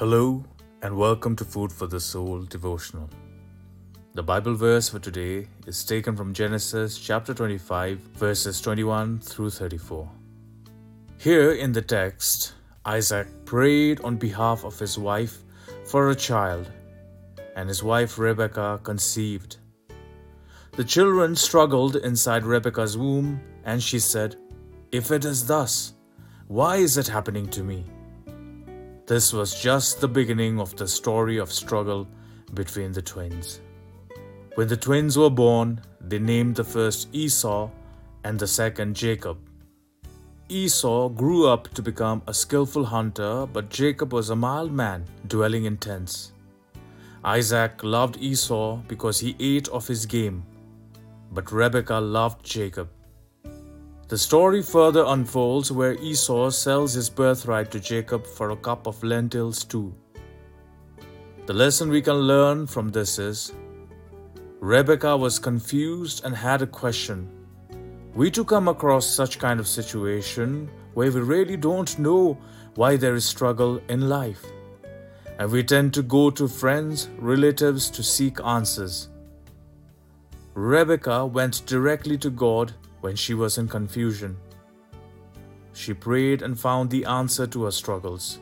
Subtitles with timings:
[0.00, 0.42] Hello
[0.80, 3.10] and welcome to Food for the Soul devotional.
[4.14, 10.10] The Bible verse for today is taken from Genesis chapter 25, verses 21 through 34.
[11.18, 12.54] Here in the text,
[12.86, 15.44] Isaac prayed on behalf of his wife
[15.84, 16.70] for a child,
[17.54, 19.58] and his wife Rebekah conceived.
[20.78, 24.36] The children struggled inside Rebekah's womb, and she said,
[24.92, 25.92] If it is thus,
[26.48, 27.84] why is it happening to me?
[29.10, 32.06] This was just the beginning of the story of struggle
[32.54, 33.60] between the twins.
[34.54, 37.70] When the twins were born, they named the first Esau
[38.22, 39.38] and the second Jacob.
[40.48, 45.64] Esau grew up to become a skillful hunter, but Jacob was a mild man dwelling
[45.64, 46.30] in tents.
[47.24, 50.44] Isaac loved Esau because he ate of his game
[51.32, 52.88] but Rebekah loved Jacob.
[54.10, 59.00] The story further unfolds where Esau sells his birthright to Jacob for a cup of
[59.04, 59.94] lentil stew.
[61.46, 63.52] The lesson we can learn from this is
[64.58, 67.30] Rebecca was confused and had a question.
[68.12, 72.36] We too come across such kind of situation where we really don't know
[72.74, 74.44] why there is struggle in life.
[75.38, 79.08] And we tend to go to friends, relatives to seek answers.
[80.54, 84.36] Rebekah went directly to God when she was in confusion.
[85.72, 88.40] She prayed and found the answer to her struggles.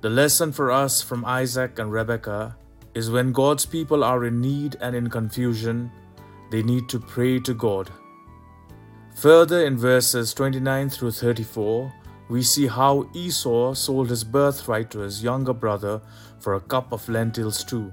[0.00, 2.56] The lesson for us from Isaac and Rebecca
[2.94, 5.90] is when God's people are in need and in confusion,
[6.50, 7.88] they need to pray to God.
[9.14, 11.92] Further in verses 29 through 34,
[12.28, 16.00] we see how Esau sold his birthright to his younger brother
[16.40, 17.90] for a cup of lentil stew.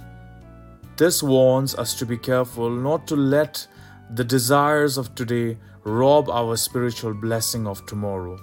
[1.00, 3.66] This warns us to be careful not to let
[4.16, 8.38] the desires of today rob our spiritual blessing of tomorrow.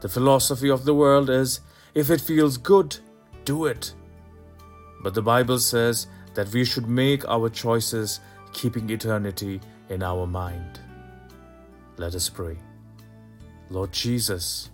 [0.00, 1.60] The philosophy of the world is
[1.94, 2.96] if it feels good,
[3.44, 3.92] do it.
[5.02, 8.20] But the Bible says that we should make our choices
[8.54, 10.80] keeping eternity in our mind.
[11.98, 12.56] Let us pray.
[13.68, 14.70] Lord Jesus,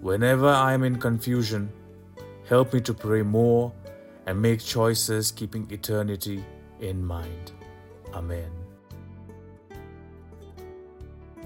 [0.00, 1.70] whenever I am in confusion,
[2.48, 3.72] help me to pray more
[4.26, 6.44] and make choices keeping eternity
[6.80, 7.52] in mind.
[8.12, 8.65] Amen.